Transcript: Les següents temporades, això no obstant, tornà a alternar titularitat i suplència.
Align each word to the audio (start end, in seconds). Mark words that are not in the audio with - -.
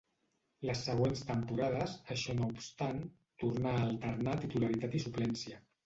Les 0.69 0.79
següents 0.87 1.21
temporades, 1.27 1.93
això 2.17 2.37
no 2.41 2.49
obstant, 2.55 3.05
tornà 3.45 3.79
a 3.79 3.87
alternar 3.93 4.39
titularitat 4.45 5.01
i 5.03 5.09
suplència. 5.09 5.67